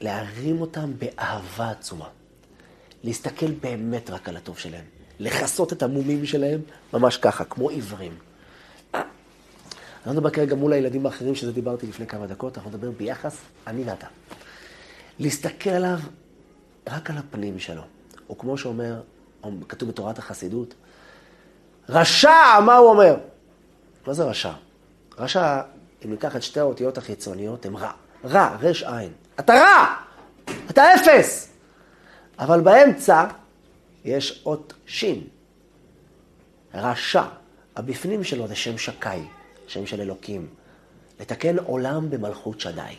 להרים 0.00 0.60
אותם 0.60 0.92
באהבה 0.98 1.70
עצומה. 1.70 2.08
להסתכל 3.04 3.50
באמת 3.50 4.10
רק 4.10 4.28
על 4.28 4.36
הטוב 4.36 4.58
שלהם. 4.58 4.84
לכסות 5.18 5.72
את 5.72 5.82
המומים 5.82 6.26
שלהם 6.26 6.60
ממש 6.92 7.16
ככה, 7.16 7.44
כמו 7.44 7.68
עיוורים. 7.70 8.18
אני 8.94 9.04
לא 10.06 10.12
מדבר 10.12 10.30
כרגע 10.30 10.54
מול 10.54 10.72
הילדים 10.72 11.06
האחרים 11.06 11.34
שזה 11.34 11.52
דיברתי 11.52 11.86
לפני 11.86 12.06
כמה 12.06 12.26
דקות, 12.26 12.56
אנחנו 12.58 12.70
נדבר 12.70 12.90
ביחס 12.90 13.36
אני 13.66 13.82
ואתה. 13.84 14.06
להסתכל 15.18 15.70
עליו 15.70 15.98
רק 16.88 17.10
על 17.10 17.18
הפנים 17.18 17.58
שלו. 17.58 17.82
או 18.28 18.38
כמו 18.38 18.58
שאומר, 18.58 19.00
כתוב 19.68 19.88
בתורת 19.88 20.18
החסידות, 20.18 20.74
רשע, 21.88 22.60
מה 22.66 22.76
הוא 22.76 22.90
אומר? 22.90 23.16
מה 24.06 24.12
זה 24.14 24.24
רשע? 24.24 24.52
רשע, 25.18 25.60
אם 26.04 26.10
ניקח 26.10 26.36
את 26.36 26.42
שתי 26.42 26.60
האותיות 26.60 26.98
החיצוניות, 26.98 27.66
הם 27.66 27.76
רע. 27.76 27.90
רע, 28.24 28.56
רש 28.60 28.82
עין. 28.82 29.12
אתה 29.40 29.52
רע, 29.54 29.96
אתה 30.70 30.94
אפס. 30.94 31.48
אבל 32.38 32.60
באמצע 32.60 33.26
יש 34.04 34.42
אות 34.46 34.72
שין, 34.86 35.24
רשע. 36.74 37.22
הבפנים 37.76 38.24
שלו 38.24 38.48
זה 38.48 38.54
שם 38.54 38.78
שקאי, 38.78 39.22
שם 39.66 39.86
של 39.86 40.00
אלוקים. 40.00 40.46
לתקן 41.20 41.58
עולם 41.58 42.10
במלכות 42.10 42.60
שדי. 42.60 42.94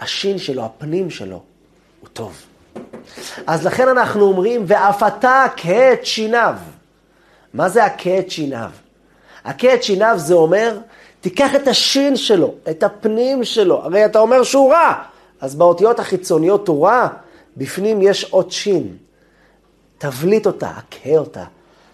השין 0.00 0.38
שלו, 0.38 0.64
הפנים 0.64 1.10
שלו, 1.10 1.42
הוא 2.00 2.08
טוב. 2.12 2.46
אז 3.46 3.66
לכן 3.66 3.88
אנחנו 3.88 4.22
אומרים, 4.22 4.64
ואף 4.66 5.02
אתה 5.02 5.46
את 5.92 6.06
שיניו. 6.06 6.56
מה 7.54 7.68
זה 7.68 7.84
הכהה 7.84 8.18
את 8.18 8.30
שיניו? 8.30 8.70
הכהה 9.44 9.74
את 9.74 9.82
שיניו 9.82 10.14
זה 10.18 10.34
אומר, 10.34 10.78
תיקח 11.20 11.54
את 11.54 11.68
השין 11.68 12.16
שלו, 12.16 12.54
את 12.70 12.82
הפנים 12.82 13.44
שלו. 13.44 13.82
הרי 13.84 14.04
אתה 14.04 14.18
אומר 14.18 14.42
שהוא 14.42 14.72
רע, 14.72 15.02
אז 15.40 15.54
באותיות 15.54 16.00
החיצוניות 16.00 16.68
הוא 16.68 16.86
רע, 16.86 17.08
בפנים 17.56 18.02
יש 18.02 18.24
עוד 18.24 18.52
שין. 18.52 18.96
תבליט 19.98 20.46
אותה, 20.46 20.70
הכהה 20.70 21.18
אותה. 21.18 21.44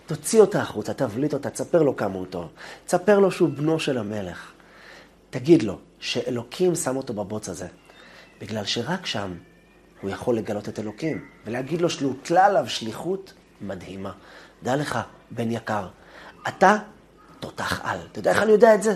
תוציא 0.06 0.40
אותה 0.40 0.60
החוצה, 0.62 0.94
תבליט 0.94 1.34
אותה, 1.34 1.50
תספר 1.50 1.82
לו 1.82 1.96
כמה 1.96 2.14
הוא 2.14 2.26
טוב. 2.30 2.48
תספר 2.86 3.18
לו 3.18 3.30
שהוא 3.30 3.48
בנו 3.48 3.80
של 3.80 3.98
המלך. 3.98 4.52
תגיד 5.30 5.62
לו 5.62 5.78
שאלוקים 6.00 6.74
שם 6.74 6.96
אותו 6.96 7.14
בבוץ 7.14 7.48
הזה, 7.48 7.66
בגלל 8.40 8.64
שרק 8.64 9.06
שם 9.06 9.34
הוא 10.02 10.10
יכול 10.10 10.36
לגלות 10.36 10.68
את 10.68 10.78
אלוקים, 10.78 11.24
ולהגיד 11.46 11.80
לו 11.80 11.90
שהוטלה 11.90 12.46
עליו 12.46 12.64
שליחות 12.68 13.32
מדהימה. 13.60 14.12
דע 14.62 14.76
לך, 14.76 14.98
בן 15.30 15.50
יקר, 15.50 15.86
אתה 16.48 16.76
תותח 17.46 17.80
על. 17.84 17.98
אתה 18.12 18.18
יודע 18.18 18.30
איך 18.30 18.42
אני 18.42 18.52
יודע 18.52 18.74
את 18.74 18.82
זה? 18.82 18.94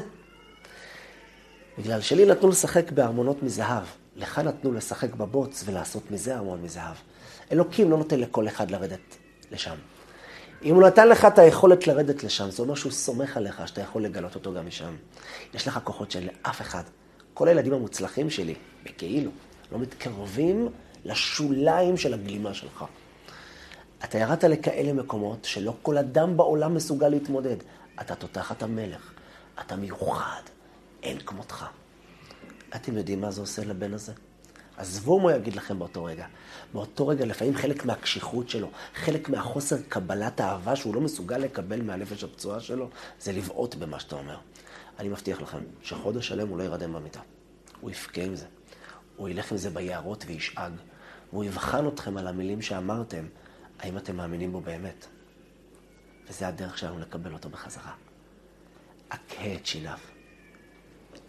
בגלל 1.79 2.01
שלי 2.01 2.27
נתנו 2.27 2.49
לשחק 2.49 2.93
בארמונות 2.93 3.43
מזהב, 3.43 3.83
לך 4.17 4.39
נתנו 4.39 4.73
לשחק 4.73 5.15
בבוץ 5.15 5.63
ולעשות 5.67 6.11
מזה 6.11 6.37
ארמון 6.37 6.63
מזהב. 6.63 6.97
אלוקים 7.53 7.91
לא 7.91 7.97
נותן 7.97 8.21
לכל 8.21 8.49
אחד 8.49 8.71
לרדת 8.71 9.17
לשם. 9.53 9.75
אם 10.63 10.75
הוא 10.75 10.83
נתן 10.83 11.09
לך 11.09 11.25
את 11.25 11.39
היכולת 11.39 11.87
לרדת 11.87 12.25
לשם, 12.25 12.51
זה 12.51 12.63
אומר 12.63 12.75
שהוא 12.75 12.93
סומך 12.93 13.37
עליך, 13.37 13.69
שאתה 13.69 13.81
יכול 13.81 14.03
לגלות 14.03 14.35
אותו 14.35 14.55
גם 14.55 14.67
משם. 14.67 14.97
יש 15.55 15.69
לך 15.69 15.81
כוחות 15.85 16.11
של 16.11 16.29
אף 16.43 16.61
אחד. 16.61 16.83
כל 17.35 17.49
הילדים 17.49 17.73
המוצלחים 17.73 18.31
שלי, 18.31 18.55
בכאילו, 18.85 19.31
לא 19.73 19.79
מתקרבים 19.79 20.69
לשוליים 21.05 21.97
של 21.97 22.15
הגלימה 22.15 22.55
שלך. 22.55 22.85
אתה 24.05 24.19
ירדת 24.19 24.45
לכאלה 24.45 24.93
מקומות 24.93 25.45
שלא 25.45 25.75
כל 25.83 25.99
אדם 25.99 26.37
בעולם 26.37 26.75
מסוגל 26.75 27.09
להתמודד. 27.09 27.57
אתה 28.01 28.15
תותחת 28.15 28.63
המלך, 28.63 29.13
אתה 29.61 29.77
מיוחד, 29.77 30.43
אין 31.03 31.19
כמותך. 31.19 31.67
אתם 32.75 32.97
יודעים 32.97 33.21
מה 33.21 33.31
זה 33.31 33.41
עושה 33.41 33.65
לבן 33.65 33.95
הזה? 33.95 34.13
עזבו 34.77 35.21
מה 35.21 35.23
הוא 35.23 35.39
יגיד 35.39 35.57
לכם 35.57 35.79
באותו 35.79 36.05
רגע. 36.05 36.27
באותו 36.73 37.09
רגע, 37.09 37.27
לפעמים 37.27 37.57
חלק 37.57 37.85
מהקשיחות 37.85 38.49
שלו, 38.49 38.71
חלק 38.95 39.29
מהחוסר 39.29 39.77
קבלת 39.89 40.41
האהבה 40.41 40.77
שהוא 40.77 40.95
לא 40.95 41.01
מסוגל 41.01 41.39
לקבל 41.39 41.83
מהנפש 41.83 42.25
הפצועה 42.25 42.61
שלו, 42.61 42.91
זה 43.21 43.33
לבעוט 43.33 43.75
במה 43.75 44.01
שאתה 44.01 44.17
אומר. 44.17 44.39
אני 44.99 45.09
מבטיח 45.09 45.41
לכם 45.41 45.59
שחודש 45.83 46.29
שלם 46.29 46.49
הוא 46.49 46.59
לא 46.59 46.63
ירדם 46.63 46.93
במיטה. 46.93 47.21
הוא 47.81 47.91
יבכה 47.91 48.23
עם 48.23 48.37
זה. 48.37 48.47
הוא 49.17 49.29
ילך 49.29 49.53
עם 49.53 49.59
זה 49.59 49.71
ביערות 49.71 50.25
וישאג. 50.27 50.73
והוא 51.33 51.45
יבחן 51.45 51.89
אתכם 51.89 52.17
על 52.17 52.27
המילים 52.27 52.63
שאמרתם, 52.63 53.25
האם 53.79 53.97
אתם 53.97 54.17
מאמינים 54.17 54.53
בו 54.53 54.61
באמת. 54.61 55.07
וזה 56.29 56.49
הדרך 56.49 56.79
שלנו 56.79 56.99
לקבל 56.99 57.33
אותו 57.33 57.49
בחזרה. 57.49 57.95
הכה 59.11 59.55
את 59.55 59.67
שיניו. 59.67 59.99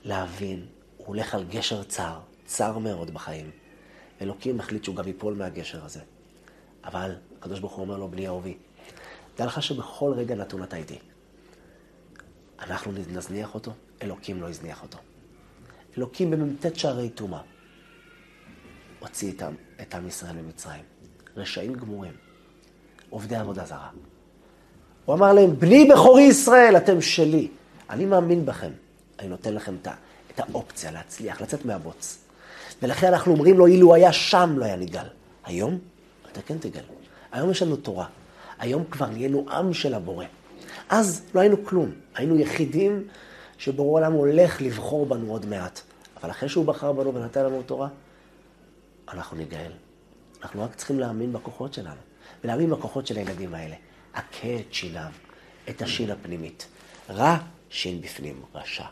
להבין, 0.04 0.66
הוא 0.98 1.08
הולך 1.08 1.36
על 1.36 1.44
גשר 1.44 1.84
צר, 1.84 2.20
צר 2.46 2.78
מאוד 2.78 3.12
בחיים. 3.12 3.52
אלוקים 4.22 4.60
החליט 4.60 4.84
שהוא 4.84 4.96
גם 4.96 5.08
ייפול 5.08 5.34
מהגשר 5.34 5.86
הזה. 5.86 6.02
אבל 6.84 7.16
הקדוש 7.38 7.60
ברוך 7.60 7.74
הוא 7.74 7.82
אומר 7.82 7.98
לו, 7.98 8.08
בני 8.08 8.28
אהובי, 8.28 8.58
דע 9.38 9.46
לך 9.46 9.64
שבכל 9.64 10.14
רגע 10.16 10.36
נתון 10.36 10.64
אתה 10.64 10.76
איתי. 10.78 11.00
אנחנו 12.60 12.92
נזניח 12.92 13.56
אותו, 13.56 13.74
אלוקים 14.02 14.42
לא 14.42 14.50
יזניח 14.50 14.84
אותו. 14.84 14.98
אלוקים 15.98 16.32
במ"ט 16.32 16.76
שערי 16.76 17.10
טומאה 17.10 17.42
הוציא 19.00 19.34
את 19.82 19.96
עם 19.96 20.08
ישראל 20.08 20.36
ממצרים. 20.36 20.84
רשעים 21.36 21.74
גמורים, 21.74 22.14
עובדי 23.10 23.36
עבודה 23.36 23.66
זרה. 23.66 23.90
הוא 25.06 25.16
אמר 25.16 25.34
להם, 25.34 25.60
בני 25.60 25.86
בכורי 25.86 26.24
ישראל, 26.24 26.78
אתם 26.78 27.02
שלי. 27.02 27.48
אני 27.90 28.06
מאמין 28.06 28.46
בכם. 28.46 28.72
אני 29.20 29.28
נותן 29.28 29.54
לכם 29.54 29.76
את 30.32 30.40
האופציה 30.40 30.92
להצליח, 30.92 31.42
לצאת 31.42 31.66
מהבוץ. 31.66 32.18
ולכן 32.82 33.08
אנחנו 33.08 33.32
אומרים 33.32 33.58
לו, 33.58 33.68
אילו 33.68 33.94
היה 33.94 34.14
שם, 34.14 34.54
לא 34.58 34.66
היה 34.66 34.76
נגאל. 34.76 35.06
היום, 35.46 35.80
אתה 36.32 36.42
כן 36.42 36.58
תגאל. 36.58 36.84
היום 37.32 37.52
יש 37.52 37.62
לנו 37.62 37.76
תורה. 37.76 38.06
היום 38.60 38.84
כבר 38.92 39.06
נהיינו 39.10 39.46
עם 39.52 39.74
של 39.74 39.94
הבורא. 39.94 40.26
אז 40.90 41.22
לא 41.36 41.40
היינו 41.40 41.66
כלום. 41.66 41.92
היינו 42.16 42.40
יחידים 42.40 43.08
שבורא 43.58 44.00
עולם 44.00 44.14
הולך 44.14 44.62
לבחור 44.62 45.06
בנו 45.06 45.32
עוד 45.32 45.46
מעט. 45.46 45.82
אבל 46.22 46.32
אחרי 46.32 46.50
שהוא 46.50 46.66
בחר 46.66 46.92
בנו 46.92 47.14
ונתן 47.14 47.46
לנו 47.46 47.62
תורה, 47.66 47.88
אנחנו 49.14 49.38
ניגאל. 49.38 49.72
אנחנו 50.44 50.64
רק 50.64 50.76
צריכים 50.76 51.00
להאמין 51.00 51.34
בכוחות 51.34 51.74
שלנו, 51.74 52.00
ולהאמין 52.44 52.70
בכוחות 52.70 53.08
של 53.08 53.18
הילדים 53.18 53.56
האלה. 53.56 53.76
הכה 54.14 54.56
את 54.56 54.74
שיניו, 54.74 55.12
את 55.70 55.82
השין 55.82 56.12
הפנימית. 56.12 56.68
רע, 57.10 57.38
שין 57.70 58.02
בפנים, 58.02 58.42
רשע. 58.54 58.86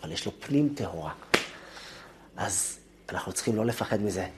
אבל 0.00 0.12
יש 0.12 0.26
לו 0.26 0.32
פנים 0.40 0.74
טהורה. 0.76 1.12
אז 2.36 2.78
אנחנו 3.08 3.32
צריכים 3.32 3.56
לא 3.56 3.66
לפחד 3.66 4.02
מזה. 4.02 4.28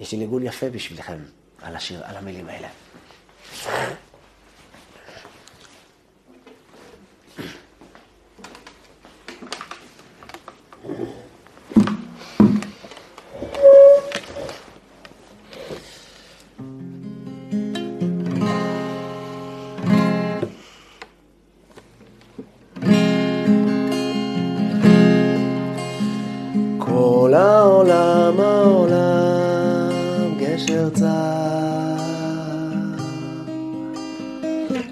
יש 0.00 0.12
לי 0.12 0.18
ניגון 0.18 0.42
יפה 0.46 0.70
בשבילכם 0.70 1.18
על 1.62 1.76
השיר, 1.76 2.04
על 2.04 2.16
המילים 2.16 2.48
האלה. 2.48 2.68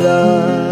לפחד 0.00 0.69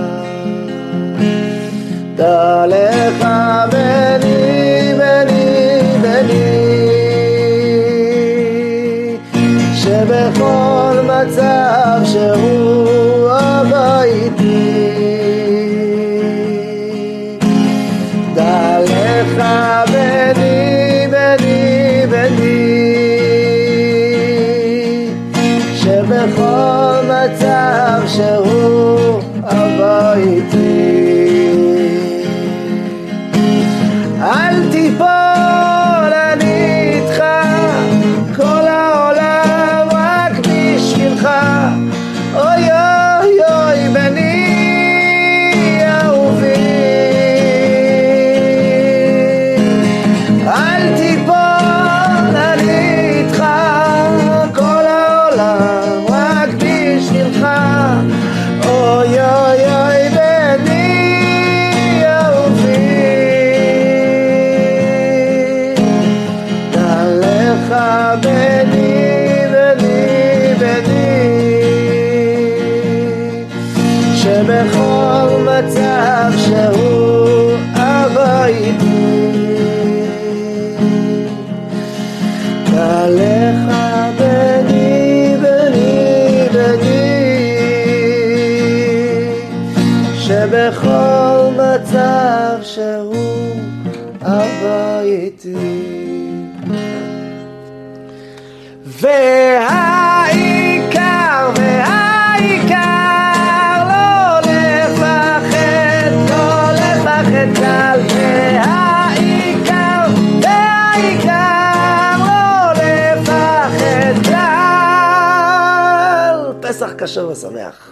כשר 117.09 117.29
ושמח. 117.29 117.88